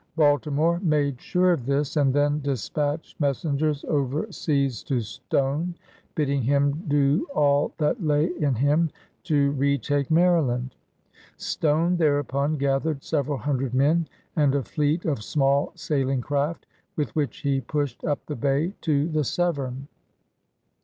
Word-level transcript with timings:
Baltimore 0.15 0.79
made 0.79 1.21
sure 1.21 1.51
of 1.51 1.67
this, 1.67 1.95
and 1.95 2.11
then 2.11 2.41
dispatched 2.41 3.19
messengers 3.21 3.85
over 3.85 4.23
COMMONWEALTH 4.23 4.23
AND 4.23 4.27
RESTORATION 4.27 4.89
156 4.89 4.97
seas 4.97 5.19
to 5.27 5.27
Stone, 5.29 5.75
bidding 6.15 6.41
him 6.41 6.83
do 6.87 7.27
all 7.35 7.71
that 7.77 8.03
lay 8.03 8.25
in 8.39 8.55
him 8.55 8.89
to 9.25 9.51
retake 9.51 10.09
Maryland. 10.09 10.73
Stone 11.37 11.97
thereupon 11.97 12.57
gathered 12.57 13.03
several 13.03 13.37
hundred 13.37 13.75
men 13.75 14.07
and 14.35 14.55
a 14.55 14.63
fleet 14.63 15.05
of 15.05 15.21
small 15.23 15.71
sailing 15.75 16.21
craft, 16.21 16.65
with 16.95 17.15
which 17.15 17.41
he 17.41 17.61
pushed 17.61 18.03
up 18.03 18.25
the 18.25 18.35
bay 18.35 18.73
to 18.81 19.07
the 19.07 19.23
Severn. 19.23 19.87